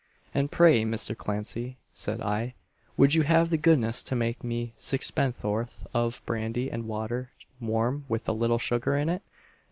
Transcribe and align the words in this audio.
'And 0.33 0.51
pray, 0.51 0.81
Mr. 0.81 1.15
Clancey,' 1.15 1.77
said 1.93 2.21
I, 2.21 2.55
'would 2.97 3.13
you 3.13 3.21
have 3.21 3.51
the 3.51 3.57
goodness 3.59 4.01
to 4.01 4.15
make 4.15 4.43
me 4.43 4.73
sixpenn'orth 4.79 5.85
of 5.93 6.23
brandy 6.25 6.71
and 6.71 6.87
water, 6.87 7.29
warm, 7.59 8.05
with 8.09 8.27
a 8.27 8.33
little 8.33 8.57
sugar 8.57 8.97
in 8.97 9.09
it?' 9.09 9.21